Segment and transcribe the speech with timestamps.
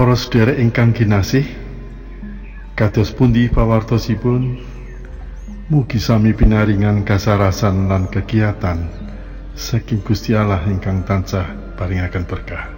[0.00, 1.44] Para sedherek ingkang kinasih,
[2.72, 4.56] kados pundi pawartosipun
[5.68, 8.88] mugi sami pinaringan kasarasan lan kegiatan
[9.52, 12.72] saking Gusti Allah ingkang tansah paringaken berkah.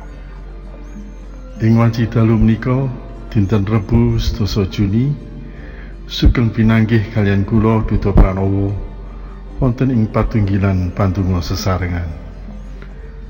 [1.62, 2.90] Ing wanci dalu menika
[3.30, 5.14] dinten Rebu sedasa Juni
[6.10, 8.74] sugeng pinanggih kalian kula Duta Pranowo
[9.62, 12.10] wonten ing patunggilan pandonga sesarengan.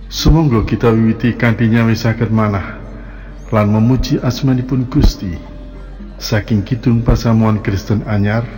[0.08, 2.81] Sumangga kita wiwiti kanthi nyawisaken manah
[3.52, 5.36] lan memuji asmanipun Gusti
[6.16, 8.48] saking kidung pasamuan Kristen anyar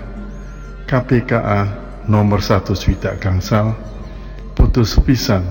[0.86, 1.66] KPKA
[2.06, 3.74] nomor 1 swidak gangsal
[4.54, 5.42] putus pisan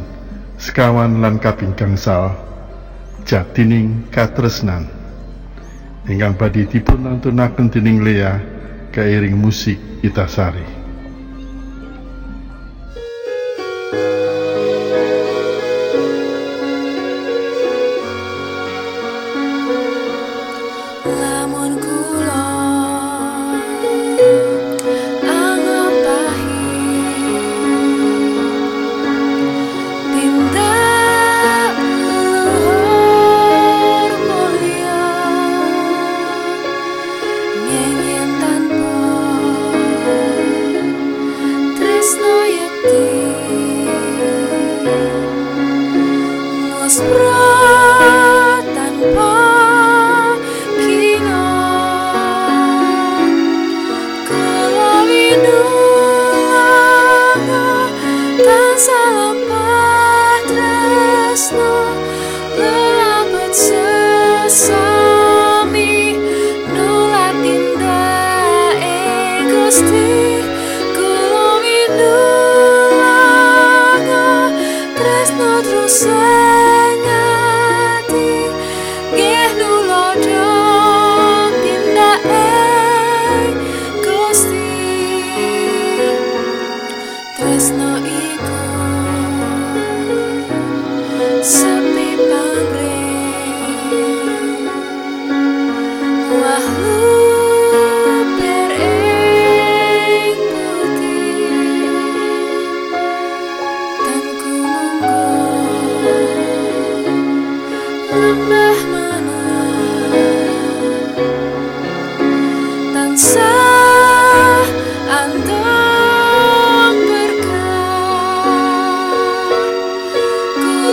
[0.55, 2.31] sekawan lan kaping gangsal
[3.27, 4.87] jatining katresnan
[6.07, 8.39] ingkang badhe dipun lantunaken dening Lea
[8.95, 10.82] kairing musik Itasari.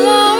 [0.02, 0.39] more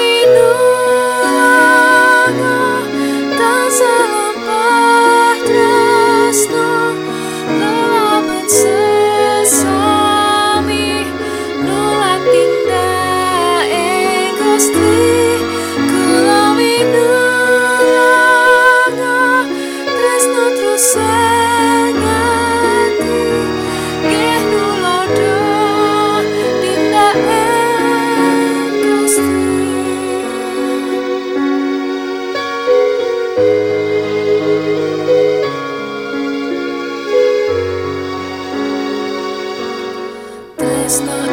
[40.92, 41.30] It's not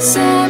[0.00, 0.41] cool.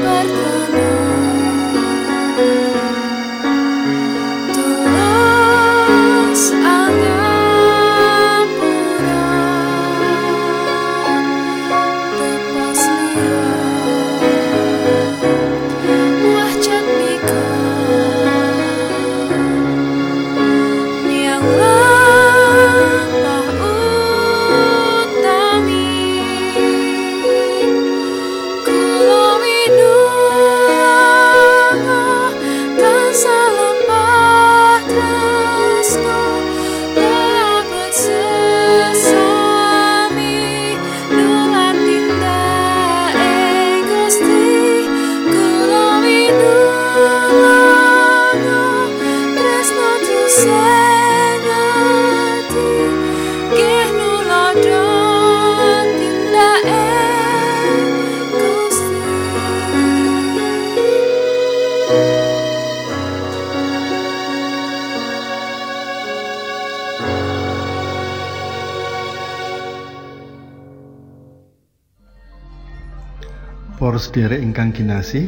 [74.12, 75.25] Sedherek ingkang kinasih,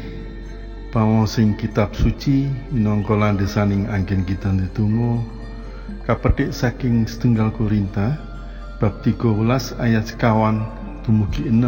[0.93, 5.25] pamosing kitab suci minangka landhesaning anggen kita ndedonga.
[6.05, 8.21] Kapetik saking setunggal Korinta
[8.85, 10.69] bab 13 ayat sekawan
[11.01, 11.65] dumugi 6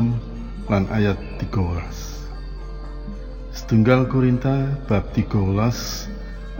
[0.68, 1.56] lan ayat 13.
[3.48, 5.40] Setunggal Korinta bab 13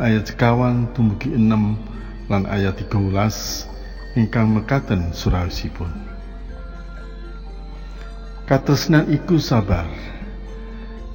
[0.00, 1.76] ayat sekawan dumugi enam
[2.32, 5.92] lan ayat 13 ingkang mekaten suraosipun
[8.48, 10.15] Katresnan iku sabar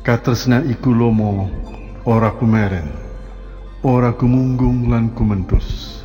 [0.02, 1.46] Katresnan iku lomo
[2.10, 2.90] ora kumeren
[3.86, 6.02] ora gumunggung lan kumentus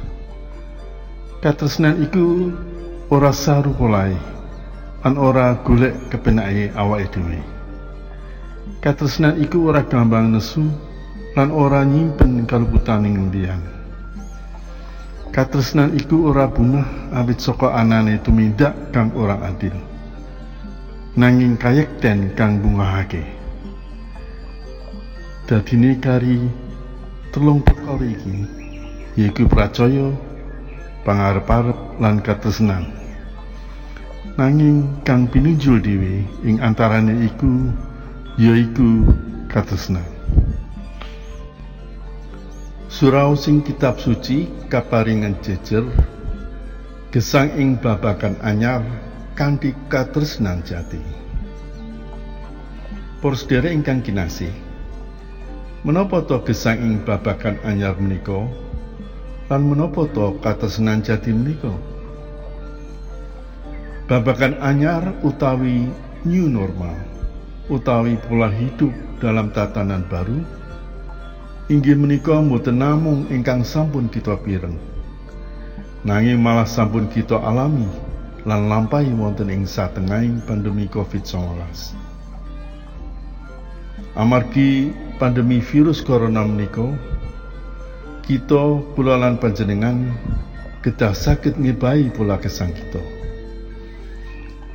[1.41, 2.53] Katresnan iku
[3.09, 4.13] ora saru polai
[5.01, 7.41] an ora golek kepenake awake dhewe
[8.85, 10.69] Katresnan iku ora gampang nesu
[11.33, 13.61] lan ora nyimpen kaluputaning liyan.
[15.33, 19.77] Katresnan iku ora bunga awit saka anane tumindak kang ora adil.
[21.17, 23.46] Nanging kayekten kang bungahake.
[25.47, 26.43] Dadine kari
[27.31, 28.51] telung perkara iki
[29.15, 30.11] yaiku pracaya,
[31.07, 32.91] pangarep-arep lan katresnan.
[34.35, 37.71] Nanging kang pinunjul dhewe ing antarane iku
[38.35, 39.07] yaiku
[39.47, 40.03] katresnan.
[42.91, 45.87] Surau sing kitab suci kaparingan jejer
[47.15, 48.83] gesang ing babakan anyar
[49.39, 50.99] kanthi katresnan jati.
[53.23, 54.66] Por sedherek ingkang kinasih.
[55.87, 58.43] Menapa to gesang ing babakan anyar menika?
[59.47, 61.71] Lan menapa to katresnan jati menika?
[64.11, 65.87] Babakan anyar utawi
[66.27, 66.99] new normal
[67.71, 68.91] utawi pola hidup
[69.23, 70.43] dalam tatanan baru
[71.67, 74.79] inggih menika mboten namung ingkang sampun kita pireng
[76.07, 77.87] nanging malah sampun kita alami
[78.47, 81.59] lan lampahi wonten ing satengahing pandemi Covid-19
[84.15, 86.85] amargi pandemi virus corona menika
[88.29, 90.13] kita kula panjenengan
[90.85, 93.01] kedah saged ngebahi pola kesang kita.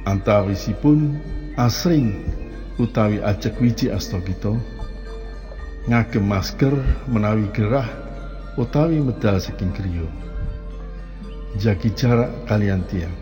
[0.10, 1.22] Antawisipun
[1.62, 2.26] asring
[2.82, 4.58] utawi ajek wiji asta kita
[5.86, 6.74] ngagem masker
[7.06, 7.86] menawi gerah
[8.58, 10.10] utawi medal saking griya.
[11.62, 13.14] Jagi jarak kalian tiang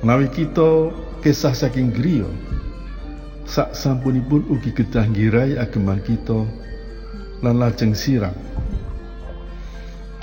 [0.00, 0.88] menawi kita
[1.20, 2.28] kisah saking griya
[3.44, 6.44] sak sampunipun ugi kedah ngirai ageman kita
[7.44, 8.36] lan lajeng sirang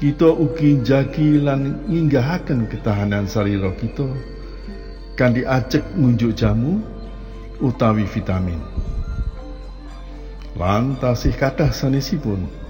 [0.01, 4.09] kita ugi jagi lan nginggahaken ketahanan sarira kita
[5.13, 6.81] kanthi ajek ngunjuk jamu
[7.62, 8.57] utawi vitamin
[10.57, 12.62] lan tasih kathah sanesipun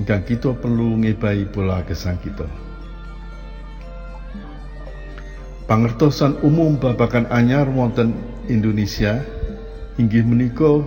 [0.00, 2.48] ingkang kita perlu ngebahi pola gesang kita.
[5.68, 8.16] Pangertosan umum babakan anyar wonten
[8.48, 9.20] Indonesia
[10.00, 10.80] inggih menika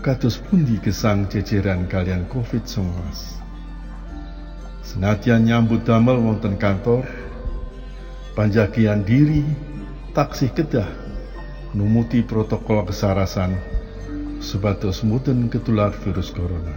[0.00, 2.88] kados pundi gesang jejeran kalian Covid-19.
[4.80, 7.04] Senadyan nyambut damel wonten kantor,
[8.32, 9.44] panjagian diri,
[10.16, 10.88] taksih kedah,
[11.76, 13.60] numuti protokol kesarasan,
[14.40, 16.72] sebatas muten ketular virus corona.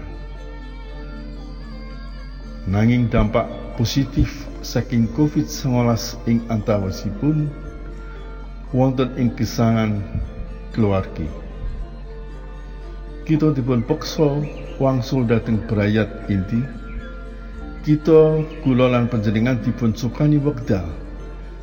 [2.67, 3.47] Nanging dampak
[3.79, 5.95] positif saking COVID-19
[6.27, 7.47] ing antawasipun
[8.75, 10.03] wonten ing kesangan
[10.75, 11.42] keluargi.
[13.23, 14.43] Kita dipun peksa
[14.83, 16.59] wangsul dateng berayat inti.
[17.87, 20.83] Kita kula lan panjenengan dipun sukani wekdal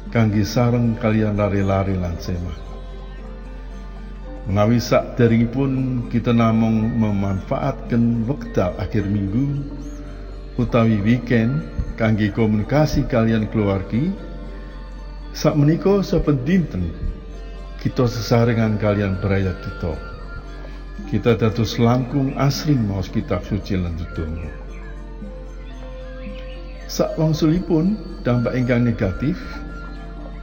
[0.08, 2.56] kangge sareng kalian lari-lari lan semah.
[4.48, 5.20] Menawi sak
[5.52, 9.60] pun kita namung memanfaatkan wekdal akhir minggu
[10.56, 11.60] utawi weekend
[12.00, 14.08] kangge komunikasi kalian keluargi
[15.36, 16.88] sak menika saben dinten
[17.84, 20.09] kita sesarengan kalian berayat kita
[21.08, 24.52] kita dados langkung asring maos kitab suci lan tutungnya
[26.90, 27.94] sak wangsulipun
[28.26, 29.38] dampak ingkang negatif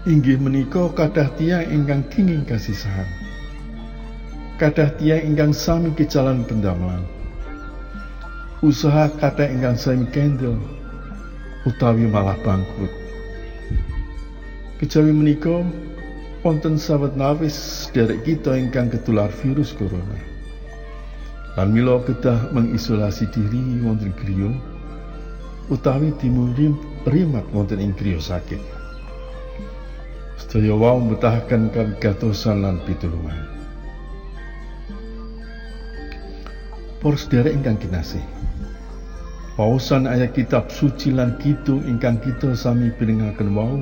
[0.07, 3.03] inggih menika kadah tiang ingkang kenging kasisahan.
[4.55, 7.03] Kadah tiang ingkang sami kejalan pendamelan
[8.65, 10.57] usaha kata ingkang sami kendel
[11.67, 12.89] utawi malah bangkrut.
[14.81, 15.61] Kejawi menika
[16.41, 20.36] wonten sahabat nafis derek kita ingkang ketular virus corona
[21.57, 24.53] lan mila kedah mengisolasi diri wonten griya
[25.73, 26.71] utawi dimuri
[27.09, 28.61] rimak wonten ing griya sakit
[30.37, 33.57] sedaya wau mbetahaken kawigatosan lan pitulungan
[36.97, 38.25] Por sedherek ingkang kinasih.
[39.53, 43.77] Pausan ayat kitab suci lan kidung ingkang kita sami pirengaken wau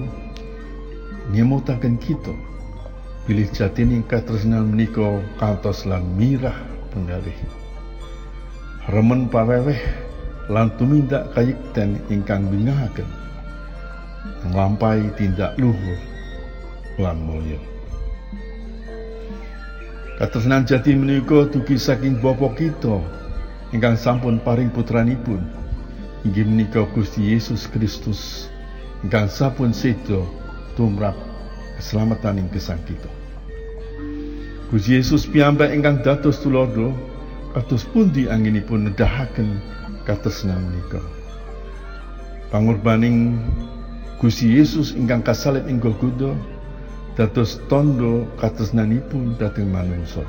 [1.31, 2.35] nyemutaken kita
[3.23, 6.55] pilih jatine katresnan menika kantos lan mirah
[6.91, 7.54] penggalih.
[8.85, 9.81] Remen paweweh
[10.45, 13.09] lan tumindak kayekten ingkang bingahaken
[14.45, 15.97] nglampahi tindak luhur
[17.01, 17.57] lan mulya.
[20.21, 23.01] Katresnan jati menika dugi saking bapa kita
[23.73, 25.41] ingkang sampun paring putranipun
[26.21, 28.53] inggih menika Gusti Yesus Kristus
[29.01, 30.29] ingkang sampun sedo
[30.77, 31.17] tumrap
[31.81, 33.09] keselamatan ing gesang kita.
[34.69, 37.14] Gusti Yesus piyambak ingkang dados tulodo
[37.55, 39.63] kados pundi anginipun nedahaken
[40.03, 40.99] katresnan menika.
[42.51, 43.39] Pangorbaning
[44.19, 46.35] Gusti Yesus ingkang kasalib ing Golgota
[47.15, 50.27] dados tondo katresnanipun dhateng manungsa.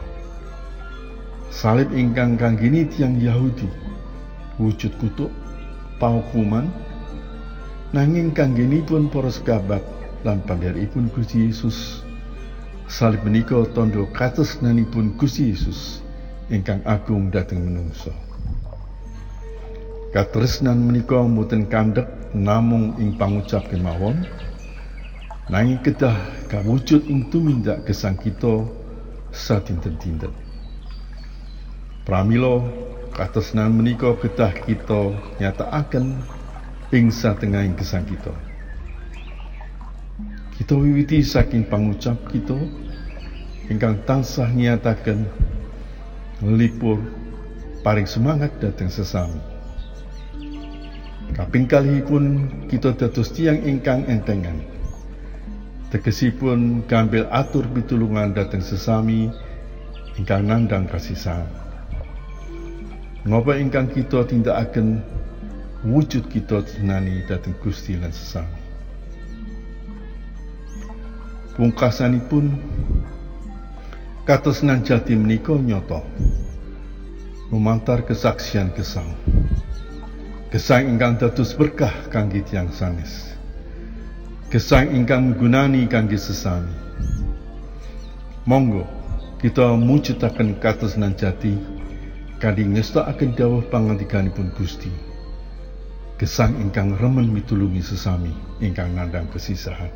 [1.51, 3.67] Salib ingkang kanggini tiang Yahudi
[4.63, 5.35] wujud kutuk
[5.99, 6.71] paukuman
[7.91, 9.83] nanging kanggenipun para sekabat
[10.23, 12.07] lan panggalipun Gusti Yesus
[12.87, 16.06] salib menika tondo katresnanipun Gusti Yesus
[16.47, 18.15] ingkang agung dhateng manungsa.
[20.15, 24.23] Katresnan menika mboten kandhek namung ing pangucap kemawon
[25.51, 26.15] nanging kedah
[26.47, 28.63] kawujud ing tumindak gesang kita
[29.35, 30.31] sadinten-dinten.
[32.07, 32.63] Pramila
[33.11, 35.11] katresnan menika kedah kita
[35.43, 36.23] nyatakaken
[36.95, 38.31] ing satengahing gesang kita.
[40.57, 42.57] Kita wiwiti saking pangucap kita
[43.69, 45.27] ingkang tansah nyataken
[46.45, 47.01] lipur
[47.81, 49.41] paring semangat dateng sesami.
[51.33, 51.69] Kaping
[52.05, 54.57] pun kita dados tiang ingkang entengan.
[55.93, 59.33] Tegesipun gambil atur pitulungan dateng sesami
[60.21, 61.53] ingkang nandang kasih sayang.
[63.27, 65.03] Ngapa ingkang kita tindakaken
[65.87, 68.61] wujud kita tenani dhateng Gusti lan sesami.
[71.57, 72.53] Pungkasanipun
[74.27, 76.03] katresnan jati menika nyata.
[77.55, 79.15] Lumantar kesaksian gesang.
[80.51, 83.39] Gesang ingkang dados berkah kangge tiyang sanes.
[84.51, 86.75] Gesang ingkang gunani kangge sesami.
[88.51, 88.83] Monggo
[89.39, 91.55] kita mujudaken katresnan jati
[92.43, 94.91] kali akan dawuh pangandikanipun Gusti.
[96.19, 99.95] Gesang ingkang remen mitulungi sesami ingkang nandang kesisahan.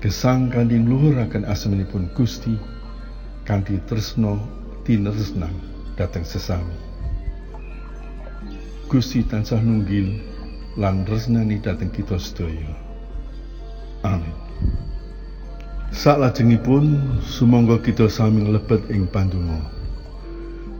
[0.00, 2.79] Gesang kanthi ngluhuraken asmanipun Gusti
[3.50, 4.38] kanthi tresno
[4.86, 5.50] tinresnan
[5.98, 6.70] dateng sesami.
[8.86, 10.22] Gusti tansah nunggil
[10.78, 12.70] lan resnani dateng kita sedaya.
[14.06, 14.30] Amin.
[15.90, 19.66] Saklajengipun sumangga kita sami lebet ing pandonga.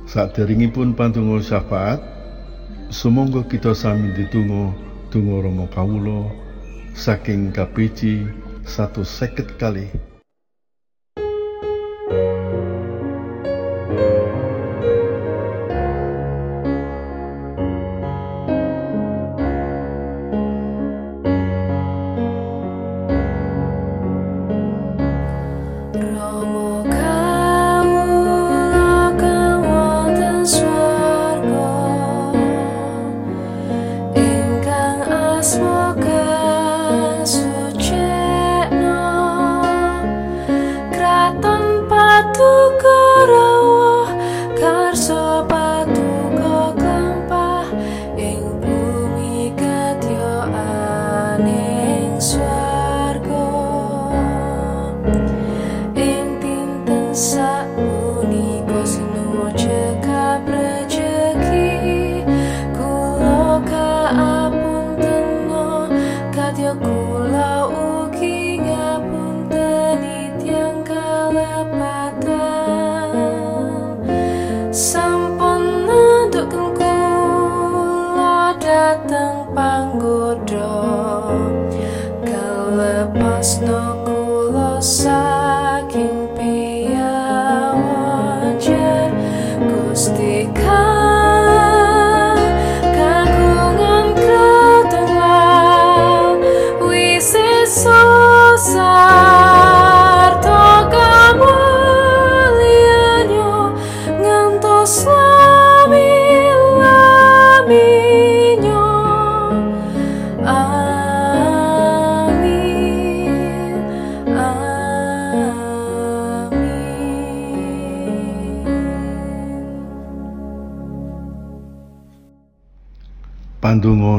[0.06, 1.98] Saderengipun pantungo syafaat,
[2.86, 4.70] sumangga kita sami ditunggu
[5.10, 6.30] tunggu Rama kawula
[6.94, 8.30] saking KPC
[8.62, 9.90] satu seket kali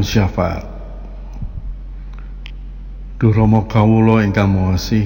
[0.01, 0.65] Pandonga syafaat.
[3.21, 5.05] Duh Rama kawula ingkang mawasih.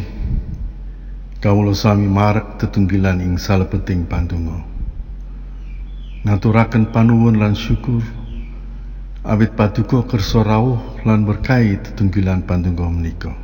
[1.43, 4.63] Kawula sami marek tetunggilan ing salebeting pandonga.
[6.23, 8.07] Ngaturaken panuwun lan syukur
[9.27, 13.35] awit paduka kersa rawuh lan berkahi tetunggilan pandonga menika.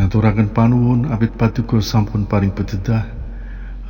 [0.00, 3.04] Ngaturaken panuwun awit paduka sampun paring pededah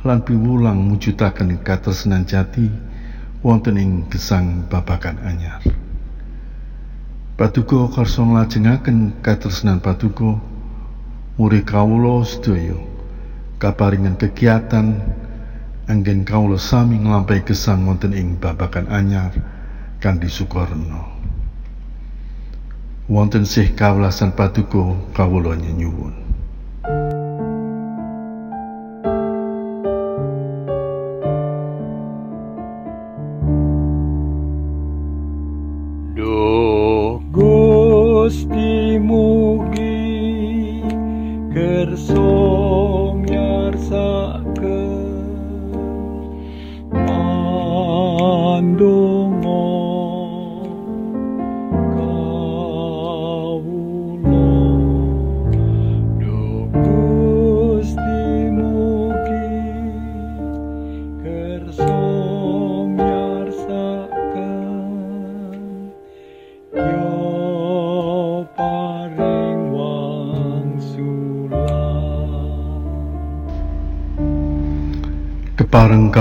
[0.03, 2.67] lan piwulang mujudaken katresnan jati
[3.39, 5.76] wonten ing gesang babakan anyar.
[7.37, 10.41] Paduka karsa nglajengaken katresnan paduka
[11.37, 12.73] murid kawula sedaya
[13.61, 14.97] kaparingan kegiatan
[15.85, 19.37] anggen kawula sami nglampahi gesang wonten ing babakan anyar
[20.01, 21.05] kanthi sukarna.
[23.05, 26.26] Wonten sih kawulasan paduka kawula nyuwun.
[42.17, 45.07] om yarsaken
[46.93, 49.16] mandum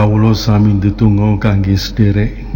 [0.06, 2.46] kawula sami ndedonga kangge sederek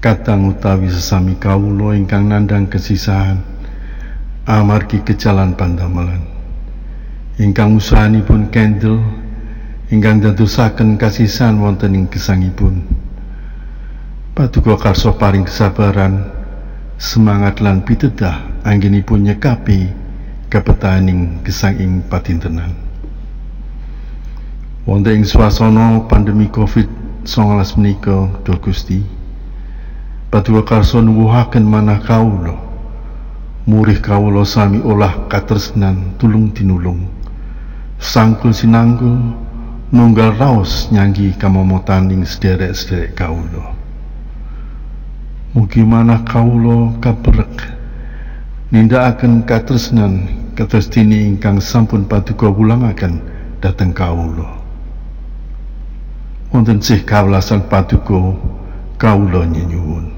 [0.00, 3.44] katang utawi sesami kawula ingkang nandhang kesisahan.
[4.48, 6.24] Amargi kejalan pandamelan
[7.36, 9.04] ingkang usahanipun kendel
[9.92, 12.80] ingkang dadosaken kasisahan wonten ing gesangipun.
[14.32, 16.24] Paduka karso paring kesabaran
[16.96, 19.92] semangat lan pitedah anggenipun nyekapi
[20.48, 22.87] kepetaning gesang ing patintenan
[24.88, 29.04] wonten ing swasana pandemi Covid-19 menika Duh Gusti.
[30.32, 32.56] Paduka karso nuwuhaken manah kawula.
[33.68, 37.04] Murih kawula sami olah katresnan tulung tinulung.
[38.00, 39.36] Sangkul sinanggul
[39.92, 43.76] nunggal raos nyanggi kamomotaning sederek-sederek kawula.
[45.52, 47.76] Mugi manah kawula kaperek
[48.72, 53.20] nindakaken katresnan kados dini ingkang sampun paduka wulangaken
[53.60, 54.57] dhateng kawula.
[56.48, 58.32] Wonten sih kawelasan paduka
[58.96, 60.17] kawula nyuwun.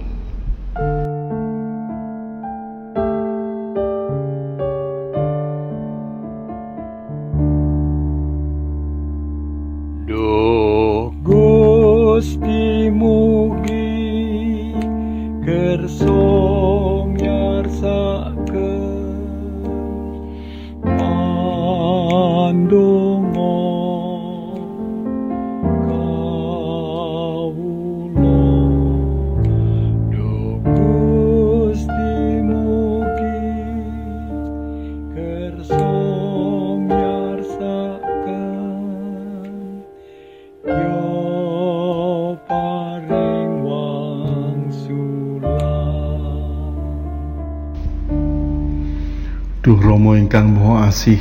[49.90, 51.18] Rama ingkang Maha Asih,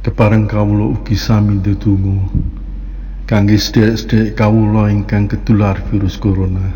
[0.00, 2.24] kepareng kawula ugi sami ndedonga
[3.28, 6.72] kangge sedherek-sedherek kawula ingkang ketular virus corona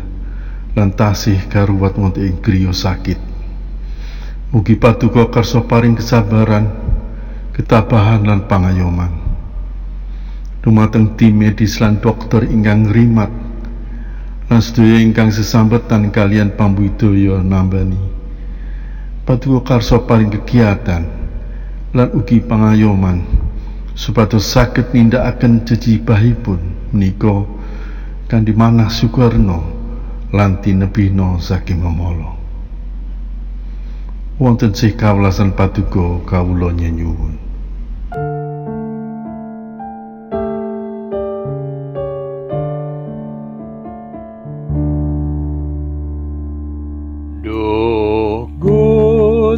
[0.77, 3.17] lan tasih karuwat wonten ing griya sakit.
[4.53, 6.69] Mugi paduka karsa paring kesabaran,
[7.57, 9.09] ketabahan lan pangayoman.
[10.61, 13.33] Dumateng tim medis lan dokter ingkang ngrimat
[14.53, 18.18] lan sedaya ingkang sesambetan kalian pambudaya nambani.
[19.29, 21.05] Paduka karsa paring kegiatan
[21.93, 23.21] lan ugi pangayoman
[23.93, 26.57] supados saged nindakaken jejibahipun
[26.89, 27.45] menika
[28.25, 29.61] kanthi manah sukarna
[30.33, 32.41] lan tinebihna saking memala.
[34.41, 37.48] Wonten sih kawelasan paduka kawula nyuwun.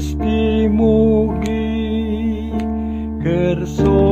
[0.01, 1.61] Gusti mugi
[3.21, 4.10] kersa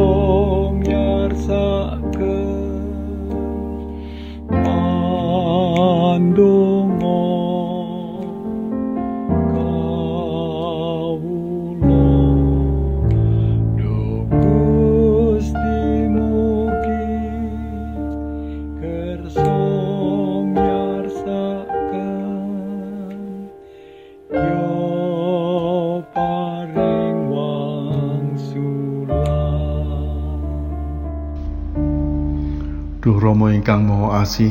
[33.30, 34.50] Rama ingkang Maha Asih,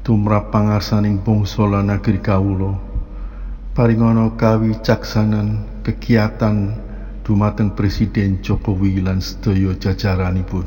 [0.00, 2.72] tumrap pangarsaning bangsa lan negeri kawula.
[3.76, 6.72] Paringana kawicaksanan kegiatan
[7.20, 10.64] dumateng Presiden Jokowi lan sedaya jajaranipun.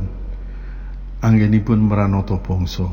[1.26, 2.86] Anggenipun meranata bangsa.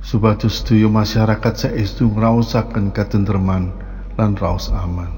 [0.00, 3.68] supados sedaya masyarakat saestu ngraosaken katentreman
[4.16, 5.12] lan raos aman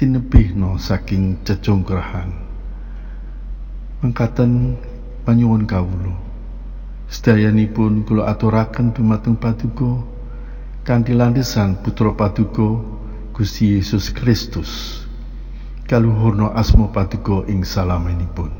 [0.00, 2.32] tinebihno saking cecongkrahan
[4.00, 4.80] mengkaten
[5.28, 6.23] panyuwun kawula
[7.14, 10.02] sedayanipun kula aturaken dumateng paduka
[10.82, 12.82] kanthi landesan putra paduka
[13.30, 15.02] Gusti Yesus Kristus.
[15.86, 18.50] Kaluhurna asma paduka ing salamenipun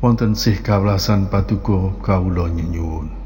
[0.00, 3.19] wonten sih kawelasan paduka kawula nyuwun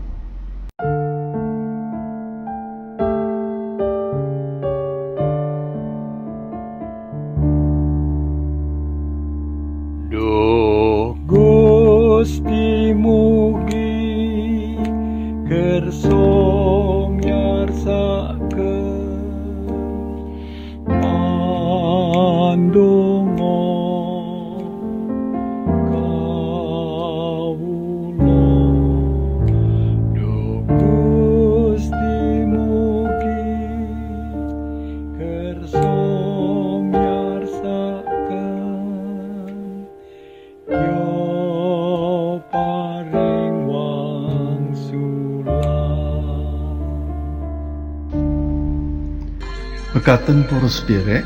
[50.05, 51.25] Mekaten para sederek,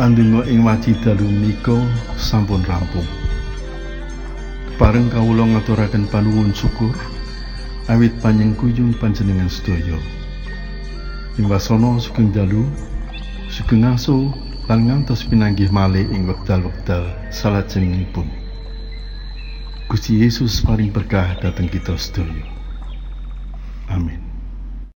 [0.00, 1.76] pandonga ing waji dalu menika
[2.16, 3.04] sampun rampung.
[4.80, 6.96] Bareng kawula ngaturaken panuwun syukur
[7.92, 10.00] awit panyengkuyung panjenengan sedaya.
[11.36, 12.64] Wasana sugeng dalu,
[13.52, 14.32] sugeng aso
[14.72, 18.24] lan ngantos pinanggih malih ing wekdal-wekdal salajengipun.
[19.84, 22.57] Gusti Yesus paring berkah dhateng kita sedaya.